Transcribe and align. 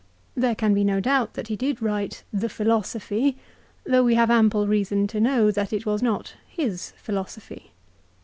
There 0.33 0.55
can 0.55 0.73
be 0.73 0.83
no 0.83 0.99
doubt 0.99 1.35
that 1.35 1.49
he 1.49 1.55
did 1.55 1.79
write 1.79 2.23
"The 2.33 2.49
Philosophy," 2.49 3.37
though 3.83 4.01
we 4.03 4.15
have 4.15 4.31
ample 4.31 4.65
reason 4.65 5.05
to 5.05 5.19
know 5.19 5.51
that 5.51 5.71
it 5.71 5.85
was 5.85 6.01
not 6.01 6.33
his 6.49 6.91
philosophy. 6.97 7.71